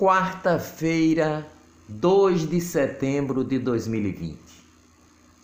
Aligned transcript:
Quarta-feira, 0.00 1.46
2 1.86 2.48
de 2.48 2.58
setembro 2.58 3.44
de 3.44 3.58
2020. 3.58 4.38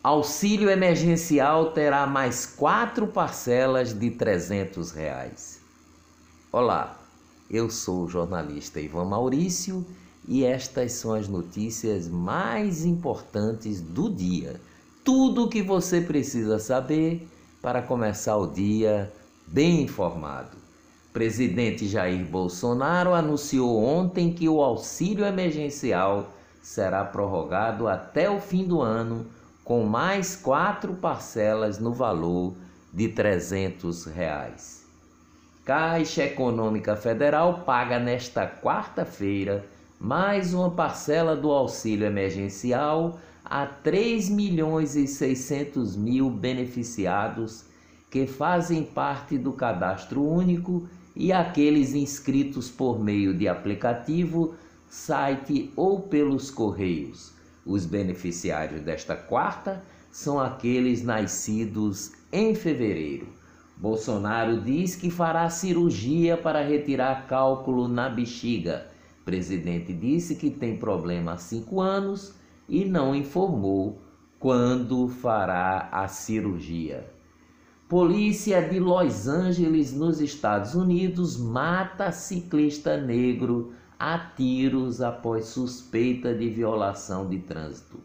Auxílio 0.02 0.70
emergencial 0.70 1.72
terá 1.72 2.06
mais 2.06 2.46
quatro 2.46 3.06
parcelas 3.06 3.92
de 3.92 4.10
300 4.10 4.92
reais. 4.92 5.60
Olá, 6.50 6.98
eu 7.50 7.68
sou 7.68 8.04
o 8.04 8.08
jornalista 8.08 8.80
Ivan 8.80 9.04
Maurício 9.04 9.84
e 10.26 10.42
estas 10.42 10.92
são 10.92 11.12
as 11.12 11.28
notícias 11.28 12.08
mais 12.08 12.82
importantes 12.86 13.82
do 13.82 14.08
dia. 14.08 14.58
Tudo 15.04 15.44
o 15.44 15.48
que 15.50 15.60
você 15.60 16.00
precisa 16.00 16.58
saber 16.58 17.28
para 17.60 17.82
começar 17.82 18.38
o 18.38 18.46
dia 18.46 19.12
bem 19.46 19.82
informado. 19.82 20.65
Presidente 21.16 21.88
Jair 21.88 22.26
Bolsonaro 22.26 23.14
anunciou 23.14 23.82
ontem 23.82 24.34
que 24.34 24.50
o 24.50 24.60
auxílio 24.60 25.24
emergencial 25.24 26.30
será 26.60 27.06
prorrogado 27.06 27.88
até 27.88 28.28
o 28.28 28.38
fim 28.38 28.64
do 28.64 28.82
ano, 28.82 29.24
com 29.64 29.82
mais 29.86 30.36
quatro 30.36 30.92
parcelas 30.92 31.78
no 31.78 31.94
valor 31.94 32.54
de 32.92 33.08
300 33.08 34.04
reais. 34.04 34.84
Caixa 35.64 36.24
Econômica 36.24 36.94
Federal 36.94 37.60
paga 37.60 37.98
nesta 37.98 38.46
quarta-feira 38.46 39.64
mais 39.98 40.52
uma 40.52 40.70
parcela 40.70 41.34
do 41.34 41.50
auxílio 41.50 42.06
emergencial 42.06 43.18
a 43.42 43.64
3 43.64 44.28
milhões 44.28 44.94
e 44.96 45.06
600 45.06 45.96
mil 45.96 46.28
beneficiados 46.28 47.64
que 48.10 48.26
fazem 48.26 48.82
parte 48.82 49.38
do 49.38 49.54
cadastro 49.54 50.22
único 50.22 50.86
e 51.16 51.32
aqueles 51.32 51.94
inscritos 51.94 52.70
por 52.70 53.02
meio 53.02 53.32
de 53.32 53.48
aplicativo, 53.48 54.54
site 54.86 55.72
ou 55.74 56.00
pelos 56.00 56.50
correios. 56.50 57.32
Os 57.64 57.86
beneficiários 57.86 58.82
desta 58.82 59.16
quarta 59.16 59.82
são 60.10 60.38
aqueles 60.38 61.02
nascidos 61.02 62.12
em 62.30 62.54
fevereiro. 62.54 63.26
Bolsonaro 63.78 64.60
diz 64.60 64.94
que 64.94 65.10
fará 65.10 65.48
cirurgia 65.48 66.36
para 66.36 66.62
retirar 66.62 67.26
cálculo 67.26 67.88
na 67.88 68.08
bexiga. 68.08 68.86
O 69.20 69.24
presidente 69.24 69.92
disse 69.92 70.36
que 70.36 70.50
tem 70.50 70.76
problema 70.76 71.32
há 71.32 71.36
cinco 71.36 71.80
anos 71.80 72.34
e 72.68 72.84
não 72.84 73.14
informou 73.14 74.00
quando 74.38 75.08
fará 75.08 75.88
a 75.90 76.06
cirurgia. 76.08 77.15
Polícia 77.88 78.60
de 78.60 78.80
Los 78.80 79.28
Angeles, 79.28 79.92
nos 79.92 80.20
Estados 80.20 80.74
Unidos, 80.74 81.36
mata 81.36 82.10
ciclista 82.10 82.96
negro 82.96 83.74
a 83.96 84.18
tiros 84.18 85.00
após 85.00 85.46
suspeita 85.46 86.34
de 86.34 86.50
violação 86.50 87.28
de 87.28 87.38
trânsito. 87.38 88.00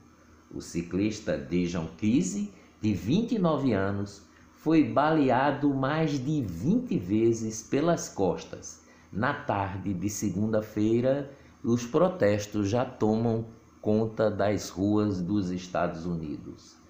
O 0.53 0.61
ciclista 0.61 1.35
Dejon 1.35 1.87
Kise, 1.97 2.53
de 2.79 2.93
29 2.93 3.73
anos, 3.73 4.21
foi 4.53 4.83
baleado 4.83 5.73
mais 5.73 6.23
de 6.23 6.43
20 6.43 6.99
vezes 6.99 7.63
pelas 7.63 8.07
costas. 8.07 8.83
Na 9.11 9.33
tarde 9.33 9.95
de 9.95 10.09
segunda-feira, 10.11 11.31
os 11.63 11.87
protestos 11.87 12.69
já 12.69 12.85
tomam 12.85 13.45
conta 13.81 14.29
das 14.29 14.69
ruas 14.69 15.19
dos 15.23 15.49
Estados 15.49 16.05
Unidos. 16.05 16.80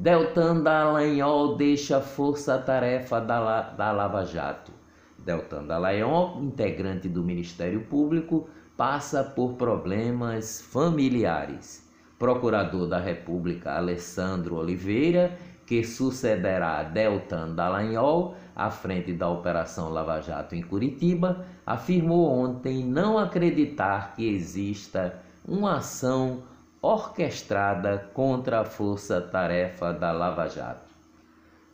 Deltan 0.00 0.62
Dallagnol 0.62 1.56
deixa 1.58 2.00
força-tarefa 2.00 3.20
da, 3.20 3.60
da 3.60 3.92
Lava 3.92 4.24
Jato. 4.24 4.72
Deltan 5.18 5.66
Dallagnol, 5.66 6.42
integrante 6.42 7.06
do 7.06 7.22
Ministério 7.22 7.82
Público, 7.82 8.48
passa 8.78 9.22
por 9.22 9.56
problemas 9.56 10.62
familiares. 10.62 11.86
Procurador 12.18 12.88
da 12.88 12.98
República 12.98 13.72
Alessandro 13.76 14.56
Oliveira, 14.56 15.36
que 15.66 15.84
sucederá 15.84 16.82
Deltan 16.82 17.54
Dallagnol 17.54 18.34
à 18.56 18.70
frente 18.70 19.12
da 19.12 19.28
Operação 19.28 19.90
Lava 19.90 20.22
Jato 20.22 20.54
em 20.54 20.62
Curitiba, 20.62 21.44
afirmou 21.66 22.26
ontem 22.26 22.82
não 22.82 23.18
acreditar 23.18 24.14
que 24.14 24.26
exista 24.26 25.20
uma 25.46 25.76
ação 25.76 26.48
orquestrada 26.82 28.10
contra 28.14 28.60
a 28.60 28.64
força-tarefa 28.64 29.92
da 29.92 30.12
Lava 30.12 30.48
Jato. 30.48 30.90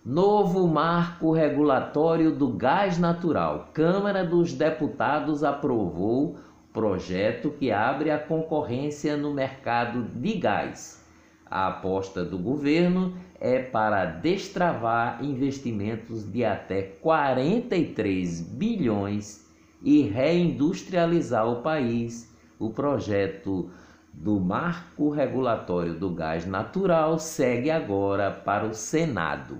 Novo 0.05 0.67
marco 0.67 1.33
regulatório 1.33 2.31
do 2.31 2.49
gás 2.49 2.99
natural. 2.99 3.71
Câmara 3.73 4.25
dos 4.25 4.53
Deputados 4.53 5.43
aprovou 5.43 6.37
projeto 6.73 7.51
que 7.51 7.73
abre 7.73 8.11
a 8.11 8.19
concorrência 8.19 9.17
no 9.17 9.33
mercado 9.33 10.03
de 10.03 10.35
gás. 10.35 11.05
A 11.49 11.69
aposta 11.69 12.25
do 12.25 12.37
governo 12.37 13.15
é 13.41 13.61
para 13.61 14.05
destravar 14.05 15.25
investimentos 15.25 16.25
de 16.25 16.45
até 16.45 16.83
43 16.83 18.41
bilhões 18.41 19.47
e 19.83 20.03
reindustrializar 20.03 21.49
o 21.49 21.63
país. 21.63 22.35
O 22.59 22.71
projeto 22.71 23.71
do 24.17 24.41
Marco 24.41 25.11
Regulatório 25.11 25.93
do 25.95 26.09
Gás 26.09 26.47
Natural 26.47 27.19
segue 27.19 27.71
agora 27.71 28.31
para 28.31 28.67
o 28.67 28.75
Senado. 28.75 29.59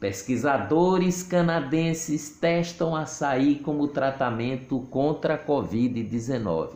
Pesquisadores 0.00 1.22
canadenses 1.22 2.28
testam 2.28 2.96
açaí 2.96 3.60
como 3.60 3.86
tratamento 3.86 4.80
contra 4.90 5.34
a 5.34 5.38
Covid-19. 5.38 6.72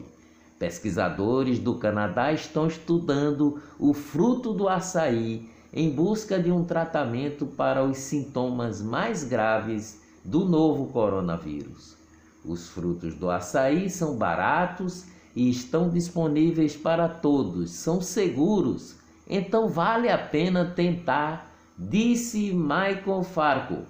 Pesquisadores 0.60 1.58
do 1.58 1.74
Canadá 1.74 2.32
estão 2.32 2.68
estudando 2.68 3.60
o 3.78 3.92
fruto 3.92 4.54
do 4.54 4.68
açaí 4.68 5.50
em 5.72 5.90
busca 5.90 6.40
de 6.40 6.52
um 6.52 6.64
tratamento 6.64 7.46
para 7.46 7.84
os 7.84 7.98
sintomas 7.98 8.80
mais 8.80 9.24
graves 9.24 10.00
do 10.24 10.44
novo 10.44 10.86
coronavírus. 10.86 11.96
Os 12.44 12.68
frutos 12.68 13.14
do 13.16 13.28
açaí 13.28 13.90
são 13.90 14.16
baratos 14.16 15.04
e 15.34 15.48
estão 15.48 15.88
disponíveis 15.88 16.76
para 16.76 17.08
todos, 17.08 17.70
são 17.70 18.00
seguros, 18.00 18.96
então 19.28 19.68
vale 19.68 20.08
a 20.08 20.18
pena 20.18 20.64
tentar, 20.64 21.52
disse 21.78 22.52
Michael 22.52 23.22
Farco, 23.22 23.82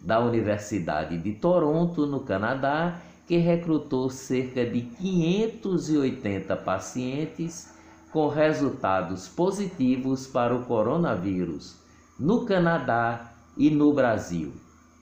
da 0.00 0.20
Universidade 0.20 1.18
de 1.18 1.32
Toronto, 1.32 2.06
no 2.06 2.20
Canadá, 2.20 3.00
que 3.26 3.36
recrutou 3.38 4.08
cerca 4.08 4.64
de 4.64 4.82
580 4.82 6.56
pacientes 6.56 7.72
com 8.12 8.28
resultados 8.28 9.28
positivos 9.28 10.26
para 10.26 10.54
o 10.54 10.64
coronavírus 10.64 11.76
no 12.18 12.46
Canadá 12.46 13.32
e 13.56 13.68
no 13.68 13.92
Brasil. 13.92 14.52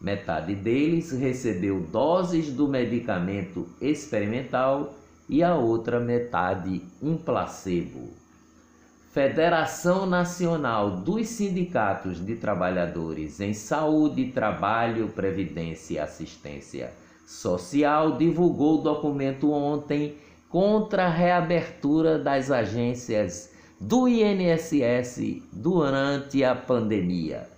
Metade 0.00 0.54
deles 0.54 1.12
recebeu 1.12 1.80
doses 1.80 2.52
do 2.52 2.68
medicamento 2.68 3.68
experimental 3.80 4.94
e 5.28 5.42
a 5.42 5.54
outra 5.54 5.98
metade 6.00 6.82
um 7.02 7.16
placebo. 7.16 8.10
Federação 9.12 10.06
Nacional 10.06 10.90
dos 10.90 11.28
Sindicatos 11.28 12.24
de 12.24 12.34
Trabalhadores 12.34 13.40
em 13.40 13.54
Saúde, 13.54 14.32
Trabalho, 14.32 15.08
Previdência 15.08 15.94
e 15.94 15.98
Assistência 15.98 16.92
Social 17.26 18.18
divulgou 18.18 18.82
documento 18.82 19.50
ontem 19.50 20.16
contra 20.50 21.06
a 21.06 21.10
reabertura 21.10 22.18
das 22.18 22.50
agências 22.50 23.50
do 23.80 24.06
INSS 24.06 25.42
durante 25.50 26.44
a 26.44 26.54
pandemia. 26.54 27.48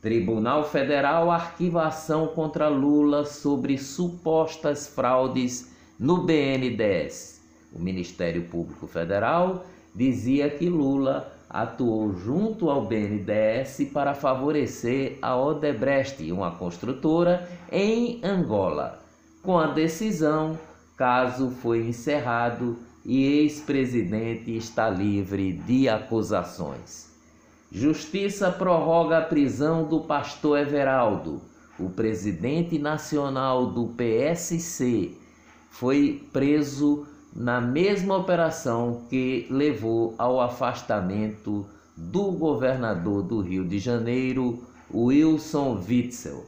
Tribunal 0.00 0.64
Federal 0.64 1.30
arquiva 1.30 1.86
ação 1.86 2.28
contra 2.28 2.68
Lula 2.68 3.24
sobre 3.24 3.76
supostas 3.76 4.88
fraudes 4.88 5.70
no 5.98 6.22
BNDES. 6.22 7.40
O 7.72 7.80
Ministério 7.80 8.44
Público 8.44 8.86
Federal 8.86 9.66
dizia 9.94 10.48
que 10.48 10.68
Lula 10.68 11.32
atuou 11.50 12.12
junto 12.14 12.70
ao 12.70 12.86
BNDES 12.86 13.90
para 13.92 14.14
favorecer 14.14 15.18
a 15.20 15.36
Odebrecht, 15.36 16.30
uma 16.30 16.52
construtora, 16.52 17.48
em 17.72 18.20
Angola. 18.22 19.02
Com 19.42 19.58
a 19.58 19.66
decisão, 19.68 20.58
caso 20.96 21.50
foi 21.50 21.86
encerrado 21.86 22.78
e 23.04 23.24
ex-presidente 23.24 24.54
está 24.54 24.90
livre 24.90 25.52
de 25.52 25.88
acusações. 25.88 27.08
Justiça 27.70 28.50
prorroga 28.50 29.18
a 29.18 29.22
prisão 29.22 29.84
do 29.84 30.00
pastor 30.00 30.58
Everaldo, 30.58 31.40
o 31.78 31.88
presidente 31.88 32.78
nacional 32.78 33.66
do 33.66 33.88
PSC, 33.88 35.16
foi 35.70 36.28
preso 36.32 37.06
na 37.34 37.60
mesma 37.60 38.16
operação 38.16 39.02
que 39.08 39.46
levou 39.50 40.14
ao 40.18 40.40
afastamento 40.40 41.66
do 41.96 42.32
governador 42.32 43.22
do 43.22 43.40
Rio 43.40 43.64
de 43.64 43.78
Janeiro, 43.78 44.62
Wilson 44.92 45.80
Witzel. 45.88 46.44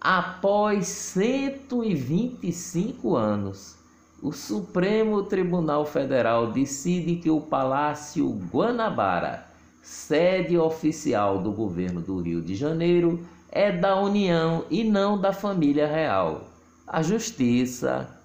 Após 0.00 0.86
125 0.86 3.16
anos, 3.16 3.76
o 4.22 4.32
Supremo 4.32 5.24
Tribunal 5.24 5.84
Federal 5.84 6.52
decide 6.52 7.16
que 7.16 7.30
o 7.30 7.40
Palácio 7.40 8.30
Guanabara, 8.52 9.44
sede 9.82 10.56
oficial 10.56 11.42
do 11.42 11.52
governo 11.52 12.00
do 12.00 12.20
Rio 12.20 12.40
de 12.40 12.54
Janeiro, 12.54 13.20
é 13.50 13.70
da 13.70 14.00
União 14.00 14.64
e 14.70 14.84
não 14.84 15.20
da 15.20 15.32
família 15.32 15.86
real. 15.86 16.48
A 16.86 17.02
justiça 17.02 18.15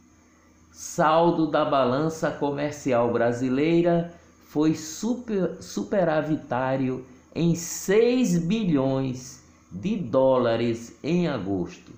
Saldo 0.77 1.47
da 1.47 1.65
balança 1.65 2.33
comercial 2.33 3.13
brasileira 3.13 4.13
foi 4.49 4.75
super, 4.75 5.63
superavitário 5.63 7.07
em 7.33 7.55
6 7.55 8.39
bilhões 8.39 9.41
de 9.71 9.95
dólares 9.95 10.99
em 11.01 11.29
agosto. 11.29 11.93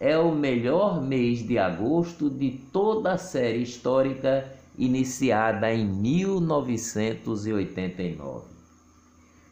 É 0.00 0.16
o 0.16 0.34
melhor 0.34 1.02
mês 1.02 1.46
de 1.46 1.58
agosto 1.58 2.30
de 2.30 2.52
toda 2.72 3.12
a 3.12 3.18
série 3.18 3.62
histórica 3.62 4.50
iniciada 4.78 5.70
em 5.70 5.84
1989. 5.84 8.46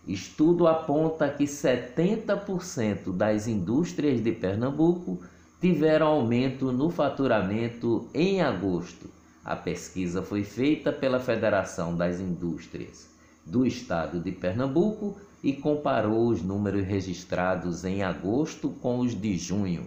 Estudo 0.08 0.66
aponta 0.66 1.28
que 1.28 1.44
70% 1.44 3.14
das 3.14 3.46
indústrias 3.46 4.22
de 4.22 4.32
Pernambuco 4.32 5.20
tiveram 5.62 6.08
aumento 6.08 6.72
no 6.72 6.90
faturamento 6.90 8.08
em 8.12 8.42
agosto. 8.42 9.08
A 9.44 9.54
pesquisa 9.54 10.20
foi 10.20 10.42
feita 10.42 10.92
pela 10.92 11.20
Federação 11.20 11.96
das 11.96 12.18
Indústrias 12.18 13.08
do 13.46 13.64
Estado 13.64 14.18
de 14.18 14.32
Pernambuco 14.32 15.16
e 15.40 15.52
comparou 15.52 16.26
os 16.26 16.42
números 16.42 16.84
registrados 16.84 17.84
em 17.84 18.02
agosto 18.02 18.70
com 18.70 18.98
os 18.98 19.14
de 19.14 19.38
junho. 19.38 19.86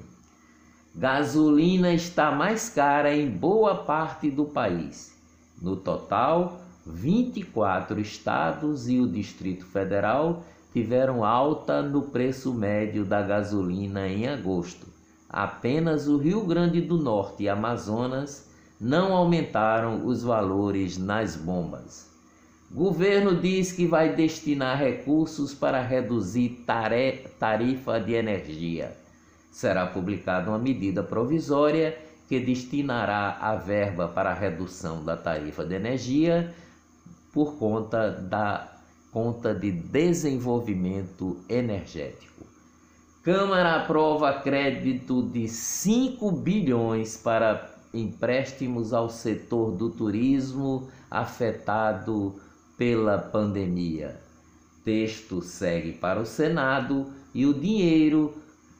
Gasolina 0.95 1.93
está 1.93 2.31
mais 2.31 2.69
cara 2.69 3.13
em 3.13 3.29
boa 3.29 3.75
parte 3.83 4.31
do 4.31 4.45
país. 4.45 5.13
No 5.61 5.75
total, 5.75 6.61
24 6.85 7.99
estados 7.99 8.87
e 8.87 8.97
o 8.97 9.07
Distrito 9.09 9.65
Federal 9.65 10.41
tiveram 10.71 11.25
alta 11.25 11.81
no 11.81 12.03
preço 12.03 12.53
médio 12.53 13.03
da 13.03 13.21
gasolina 13.21 14.07
em 14.07 14.25
agosto. 14.29 14.94
Apenas 15.35 16.07
o 16.07 16.15
Rio 16.15 16.45
Grande 16.45 16.79
do 16.79 16.97
Norte 16.97 17.43
e 17.43 17.49
Amazonas 17.49 18.47
não 18.79 19.13
aumentaram 19.13 20.05
os 20.05 20.23
valores 20.23 20.97
nas 20.97 21.35
bombas. 21.35 22.09
Governo 22.71 23.41
diz 23.41 23.69
que 23.73 23.85
vai 23.85 24.15
destinar 24.15 24.79
recursos 24.79 25.53
para 25.53 25.81
reduzir 25.81 26.63
tarifa 27.37 27.99
de 27.99 28.13
energia. 28.13 28.95
Será 29.51 29.85
publicada 29.85 30.49
uma 30.49 30.57
medida 30.57 31.03
provisória 31.03 31.97
que 32.29 32.39
destinará 32.39 33.37
a 33.41 33.57
verba 33.57 34.07
para 34.07 34.31
a 34.31 34.33
redução 34.33 35.03
da 35.03 35.17
tarifa 35.17 35.65
de 35.65 35.75
energia 35.75 36.55
por 37.33 37.55
conta 37.57 38.09
da 38.09 38.71
conta 39.11 39.53
de 39.53 39.69
desenvolvimento 39.69 41.43
energético. 41.49 42.34
Câmara 43.25 43.77
aprova 43.77 44.31
crédito 44.33 45.23
de 45.23 45.47
5 45.47 46.31
bilhões 46.31 47.17
para 47.17 47.75
empréstimos 47.91 48.93
ao 48.93 49.09
setor 49.09 49.71
do 49.71 49.89
turismo 49.89 50.89
afetado 51.09 52.35
pela 52.77 53.17
pandemia. 53.17 54.21
Texto 54.83 55.41
segue 55.41 55.93
para 55.93 56.21
o 56.21 56.25
Senado 56.27 57.07
e 57.33 57.47
o 57.47 57.53
dinheiro, 57.55 58.31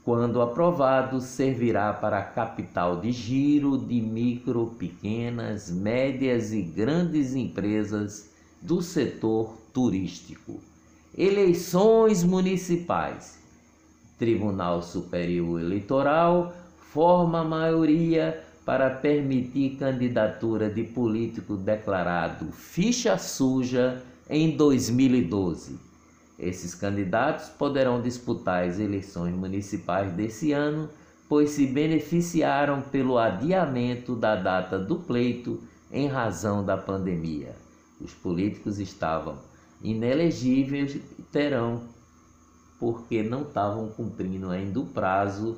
quando 0.03 0.39
aprovado, 0.39 1.19
servirá 1.21 1.92
para 1.92 2.21
capital 2.21 3.01
de 3.01 3.12
giro 3.12 3.80
de 3.80 4.00
micro, 4.00 4.75
pequenas, 4.77 5.71
médias 5.71 6.53
e 6.53 6.62
grandes 6.62 7.33
empresas 7.33 8.30
do 8.62 8.80
setor 8.80 9.57
turístico. 9.74 10.59
Eleições 11.18 12.24
municipais. 12.24 13.44
Tribunal 14.17 14.81
Superior 14.81 15.59
Eleitoral 15.59 16.53
forma 16.77 17.44
maioria 17.44 18.44
para 18.65 18.89
permitir 18.89 19.77
candidatura 19.77 20.69
de 20.69 20.83
político 20.83 21.56
declarado 21.56 22.51
ficha 22.51 23.17
suja 23.17 24.01
em 24.29 24.56
2012. 24.56 25.79
Esses 26.38 26.73
candidatos 26.73 27.50
poderão 27.50 28.01
disputar 28.01 28.67
as 28.67 28.79
eleições 28.79 29.33
municipais 29.33 30.12
desse 30.13 30.51
ano, 30.51 30.89
pois 31.29 31.51
se 31.51 31.68
beneficiaram 31.68 32.81
pelo 32.81 33.18
adiamento 33.18 34.15
da 34.15 34.35
data 34.35 34.79
do 34.79 34.95
pleito 34.97 35.61
em 35.91 36.07
razão 36.07 36.65
da 36.65 36.75
pandemia 36.75 37.56
os 38.00 38.13
políticos 38.13 38.79
estavam 38.79 39.38
inelegíveis 39.81 40.95
e 40.95 41.21
terão, 41.31 41.83
porque 42.85 43.23
não 43.23 43.41
estavam 43.41 43.87
cumprindo 43.87 44.51
ainda 44.51 44.79
o 44.79 44.85
prazo 44.85 45.57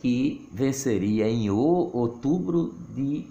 que 0.00 0.48
venceria 0.50 1.28
em 1.28 1.50
outubro 1.50 2.74
de, 2.88 3.26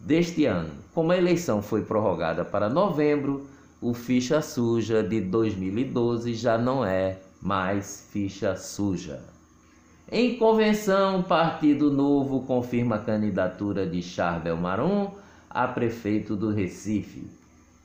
deste 0.00 0.46
ano. 0.46 0.70
Como 0.94 1.12
a 1.12 1.16
eleição 1.18 1.60
foi 1.60 1.82
prorrogada 1.82 2.42
para 2.42 2.70
novembro, 2.70 3.46
o 3.82 3.92
ficha 3.92 4.40
suja 4.40 5.02
de 5.02 5.20
2012 5.20 6.32
já 6.32 6.56
não 6.56 6.82
é 6.82 7.18
mais 7.42 8.08
ficha 8.10 8.56
suja. 8.56 9.22
Em 10.10 10.38
convenção, 10.38 11.22
Partido 11.22 11.90
Novo 11.90 12.46
confirma 12.46 12.96
a 12.96 13.04
candidatura 13.04 13.86
de 13.86 14.02
Charbel 14.02 14.56
Maron 14.56 15.12
a 15.50 15.68
prefeito 15.68 16.34
do 16.34 16.48
Recife. 16.48 17.30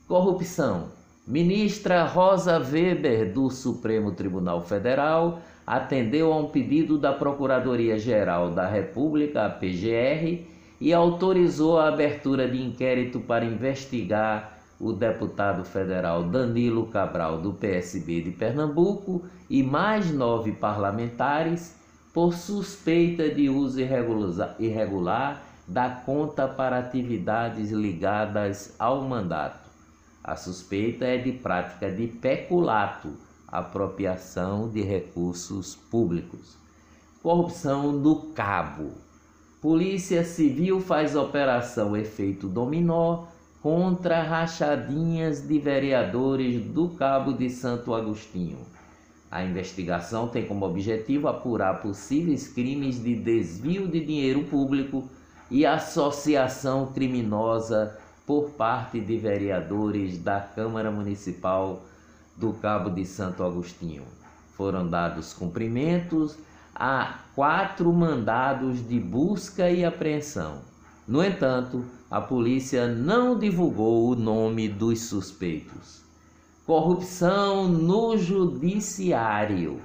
Corrupção. 0.07 0.88
Ministra 1.27 2.04
Rosa 2.04 2.59
Weber, 2.59 3.33
do 3.33 3.50
Supremo 3.50 4.11
Tribunal 4.11 4.61
Federal, 4.61 5.40
atendeu 5.66 6.31
a 6.31 6.38
um 6.38 6.50
pedido 6.50 7.00
da 7.00 7.14
Procuradoria-Geral 7.14 8.52
da 8.52 8.68
República, 8.68 9.47
a 9.47 9.50
PGR, 9.50 10.45
e 10.80 10.94
autorizou 10.94 11.80
a 11.80 11.88
abertura 11.88 12.47
de 12.47 12.61
inquérito 12.61 13.19
para 13.19 13.44
investigar 13.44 14.59
o 14.80 14.94
deputado 14.94 15.66
federal 15.66 16.26
Danilo 16.26 16.85
Cabral, 16.88 17.40
do 17.40 17.54
PSB 17.54 18.21
de 18.21 18.30
Pernambuco, 18.30 19.23
e 19.50 19.64
mais 19.64 20.11
nove 20.11 20.52
parlamentares 20.52 21.76
por 22.14 22.35
suspeita 22.35 23.30
de 23.30 23.50
uso 23.50 23.80
irregular 24.59 25.44
da 25.68 25.90
conta 25.90 26.47
para 26.47 26.78
atividades 26.78 27.71
ligadas 27.71 28.76
ao 28.78 29.02
mandato. 29.02 29.65
A 30.28 30.36
suspeita 30.36 31.06
é 31.06 31.20
de 31.20 31.34
prática 31.34 31.92
de 31.92 32.08
peculato, 32.08 33.10
apropriação 33.48 34.68
de 34.68 34.82
recursos 34.82 35.76
públicos. 35.76 36.58
Corrupção 37.22 37.92
no 37.92 38.32
cabo. 38.34 38.94
Polícia 39.62 40.24
Civil 40.24 40.82
faz 40.82 41.16
operação 41.16 41.96
efeito 41.96 42.48
dominó 42.48 43.26
contra 43.62 44.24
rachadinhas 44.24 45.48
de 45.48 45.60
vereadores 45.60 46.60
do 46.60 46.90
Cabo 46.90 47.32
de 47.32 47.48
Santo 47.48 47.94
Agostinho. 47.94 48.58
A 49.30 49.44
investigação 49.44 50.28
tem 50.28 50.48
como 50.48 50.66
objetivo 50.66 51.28
apurar 51.28 51.84
possíveis 51.84 52.48
crimes 52.48 53.04
de 53.04 53.14
desvio 53.14 53.88
de 53.88 54.04
dinheiro 54.04 54.44
público 54.46 55.08
e 55.52 55.68
associação 55.68 56.88
criminosa 56.88 57.96
por 58.26 58.52
parte 58.52 59.00
de 59.00 59.18
vereadores 59.18 60.18
da 60.18 60.40
Câmara 60.40 60.90
Municipal 60.90 61.84
do 62.36 62.54
Cabo 62.54 62.90
de 62.90 63.06
Santo 63.06 63.44
Agostinho. 63.44 64.04
Foram 64.56 64.88
dados 64.88 65.34
cumprimentos 65.34 66.38
a 66.74 67.20
quatro 67.36 67.92
mandados 67.94 68.86
de 68.86 69.00
busca 69.00 69.70
e 69.70 69.86
apreensão. 69.86 70.62
No 71.08 71.24
entanto, 71.24 71.86
a 72.10 72.20
polícia 72.20 72.88
não 72.88 73.38
divulgou 73.38 74.10
o 74.10 74.16
nome 74.16 74.68
dos 74.68 75.02
suspeitos. 75.02 76.02
Corrupção 76.66 77.68
no 77.68 78.18
Judiciário. 78.18 79.80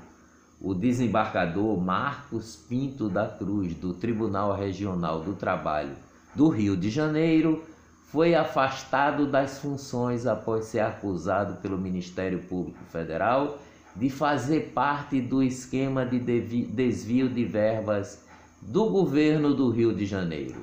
O 0.60 0.74
desembargador 0.74 1.78
Marcos 1.80 2.56
Pinto 2.56 3.08
da 3.08 3.26
Cruz, 3.26 3.74
do 3.74 3.92
Tribunal 3.94 4.54
Regional 4.54 5.20
do 5.20 5.34
Trabalho 5.34 5.94
do 6.34 6.48
Rio 6.48 6.76
de 6.76 6.90
Janeiro, 6.90 7.64
foi 8.10 8.34
afastado 8.34 9.26
das 9.26 9.58
funções 9.60 10.26
após 10.26 10.64
ser 10.64 10.80
acusado 10.80 11.60
pelo 11.62 11.78
Ministério 11.78 12.40
Público 12.40 12.82
Federal 12.90 13.58
de 13.94 14.10
fazer 14.10 14.72
parte 14.74 15.20
do 15.20 15.42
esquema 15.42 16.04
de 16.04 16.18
desvio 16.18 17.28
de 17.28 17.44
verbas 17.44 18.24
do 18.60 18.90
governo 18.90 19.54
do 19.54 19.70
Rio 19.70 19.94
de 19.94 20.06
Janeiro. 20.06 20.60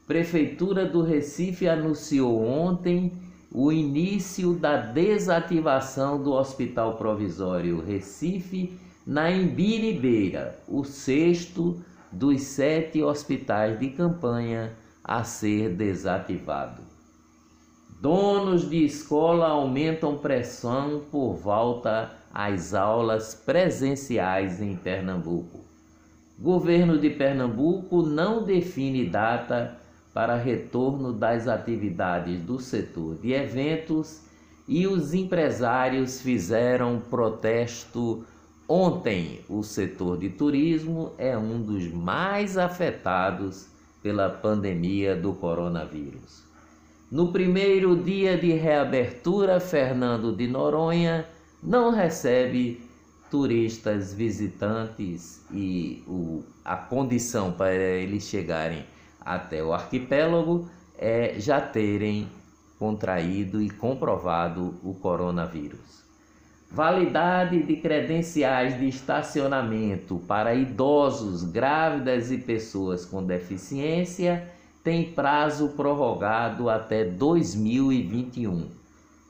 Prefeitura 0.06 0.84
do 0.84 1.00
Recife 1.00 1.66
anunciou 1.66 2.44
ontem 2.44 3.14
o 3.50 3.72
início 3.72 4.52
da 4.52 4.76
desativação 4.76 6.22
do 6.22 6.32
Hospital 6.32 6.98
Provisório 6.98 7.80
Recife 7.80 8.78
na 9.06 9.30
Embiribeira, 9.30 10.58
o 10.68 10.84
sexto 10.84 11.82
dos 12.12 12.42
sete 12.42 13.02
hospitais 13.02 13.78
de 13.78 13.90
campanha 13.90 14.72
a 15.02 15.24
ser 15.24 15.74
desativado. 15.74 16.82
Donos 18.00 18.68
de 18.68 18.84
escola 18.84 19.48
aumentam 19.48 20.16
pressão 20.16 21.02
por 21.10 21.34
volta 21.34 22.12
às 22.32 22.72
aulas 22.72 23.34
presenciais 23.34 24.62
em 24.62 24.74
Pernambuco. 24.76 25.60
Governo 26.38 26.98
de 26.98 27.10
Pernambuco 27.10 28.02
não 28.02 28.42
define 28.42 29.04
data 29.04 29.76
para 30.14 30.36
retorno 30.36 31.12
das 31.12 31.46
atividades 31.46 32.42
do 32.42 32.58
setor 32.58 33.16
de 33.16 33.32
eventos 33.32 34.22
e 34.66 34.86
os 34.86 35.12
empresários 35.12 36.20
fizeram 36.20 37.00
protesto 37.10 38.24
ontem. 38.70 39.40
O 39.48 39.64
setor 39.64 40.16
de 40.16 40.30
turismo 40.30 41.12
é 41.18 41.36
um 41.36 41.60
dos 41.60 41.92
mais 41.92 42.56
afetados 42.56 43.66
pela 44.00 44.30
pandemia 44.30 45.16
do 45.16 45.32
coronavírus. 45.32 46.44
No 47.10 47.32
primeiro 47.32 47.96
dia 47.96 48.38
de 48.38 48.52
reabertura, 48.52 49.58
Fernando 49.58 50.32
de 50.32 50.46
Noronha 50.46 51.26
não 51.60 51.90
recebe 51.90 52.80
turistas 53.28 54.14
visitantes 54.14 55.44
e 55.52 56.04
o, 56.06 56.44
a 56.64 56.76
condição 56.76 57.52
para 57.52 57.74
eles 57.74 58.22
chegarem 58.22 58.84
até 59.20 59.62
o 59.62 59.72
arquipélago 59.72 60.68
é 60.96 61.34
já 61.38 61.60
terem 61.60 62.28
contraído 62.78 63.60
e 63.60 63.68
comprovado 63.68 64.76
o 64.84 64.94
coronavírus. 64.94 66.09
Validade 66.72 67.64
de 67.64 67.76
credenciais 67.78 68.78
de 68.78 68.86
estacionamento 68.86 70.20
para 70.28 70.54
idosos, 70.54 71.42
grávidas 71.42 72.30
e 72.30 72.38
pessoas 72.38 73.04
com 73.04 73.24
deficiência 73.24 74.48
tem 74.84 75.10
prazo 75.10 75.70
prorrogado 75.70 76.70
até 76.70 77.04
2021. 77.04 78.68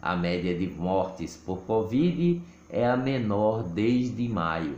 A 0.00 0.14
média 0.14 0.56
de 0.56 0.68
mortes 0.68 1.36
por 1.44 1.58
Covid 1.62 2.40
é 2.70 2.86
a 2.86 2.96
menor 2.96 3.64
desde 3.64 4.28
maio. 4.28 4.76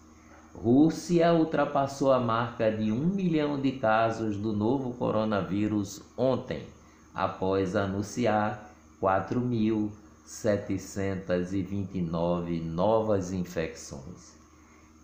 Rússia 0.52 1.32
ultrapassou 1.32 2.12
a 2.12 2.18
marca 2.18 2.68
de 2.72 2.90
um 2.90 3.06
milhão 3.06 3.60
de 3.60 3.72
casos 3.72 4.36
do 4.36 4.52
novo 4.52 4.92
coronavírus 4.94 6.02
ontem, 6.16 6.64
após 7.14 7.76
anunciar 7.76 8.72
4.729 10.26 12.62
novas 12.62 13.32
infecções. 13.32 14.36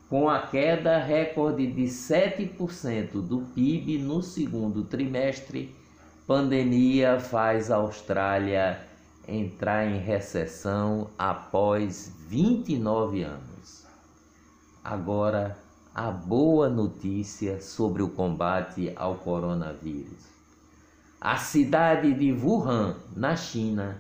Com 0.09 0.29
a 0.29 0.47
queda 0.47 0.99
recorde 0.99 1.67
de 1.67 1.85
7% 1.85 3.23
do 3.23 3.41
PIB 3.55 3.97
no 3.99 4.23
segundo 4.23 4.85
trimestre, 4.85 5.75
pandemia 6.27 7.19
faz 7.19 7.71
a 7.71 7.77
Austrália 7.77 8.87
entrar 9.27 9.87
em 9.87 9.99
recessão 9.99 11.09
após 11.17 12.13
29 12.29 13.23
anos. 13.23 13.87
Agora, 14.85 15.57
a 15.95 16.11
boa 16.11 16.69
notícia 16.69 17.61
sobre 17.61 18.03
o 18.03 18.09
combate 18.09 18.93
ao 18.97 19.15
coronavírus. 19.15 20.33
A 21.21 21.37
cidade 21.37 22.13
de 22.15 22.33
Wuhan, 22.33 22.97
na 23.15 23.37
China, 23.37 23.97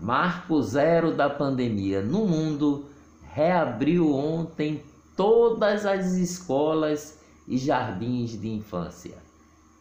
marco 0.00 0.62
zero 0.62 1.12
da 1.12 1.28
pandemia 1.28 2.00
no 2.00 2.26
mundo, 2.26 2.86
reabriu 3.32 4.14
ontem 4.14 4.82
todas 5.14 5.84
as 5.84 6.14
escolas 6.14 7.18
e 7.46 7.58
jardins 7.58 8.40
de 8.40 8.48
infância. 8.48 9.18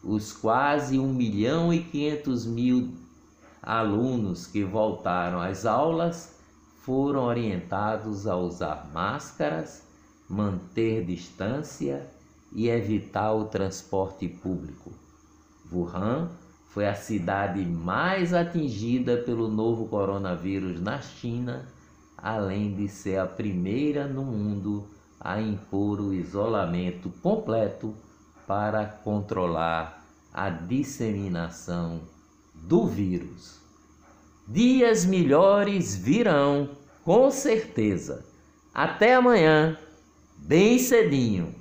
Os 0.03 0.33
quase 0.33 0.99
1 0.99 1.13
milhão 1.13 1.73
e 1.73 1.81
500 1.83 2.45
mil 2.45 2.89
alunos 3.61 4.45
que 4.45 4.63
voltaram 4.63 5.41
às 5.41 5.65
aulas 5.65 6.37
foram 6.83 7.23
orientados 7.23 8.27
a 8.27 8.35
usar 8.35 8.89
máscaras, 8.93 9.83
manter 10.27 11.05
distância 11.05 12.09
e 12.51 12.67
evitar 12.67 13.33
o 13.33 13.45
transporte 13.45 14.27
público. 14.27 14.91
Wuhan 15.71 16.29
foi 16.69 16.87
a 16.87 16.93
cidade 16.93 17.65
mais 17.65 18.33
atingida 18.33 19.17
pelo 19.17 19.47
novo 19.47 19.87
coronavírus 19.87 20.79
na 20.79 21.01
China, 21.01 21.67
além 22.17 22.75
de 22.75 22.87
ser 22.87 23.19
a 23.19 23.25
primeira 23.25 24.07
no 24.07 24.23
mundo 24.23 24.87
a 25.19 25.41
impor 25.41 25.99
o 25.99 26.13
isolamento 26.13 27.09
completo 27.21 27.93
para 28.47 28.85
controlar 28.85 30.05
a 30.33 30.49
disseminação 30.49 32.01
do 32.53 32.87
vírus. 32.87 33.59
Dias 34.47 35.05
melhores 35.05 35.95
virão, 35.95 36.69
com 37.03 37.29
certeza. 37.29 38.25
Até 38.73 39.15
amanhã, 39.15 39.77
bem 40.37 40.79
cedinho. 40.79 41.58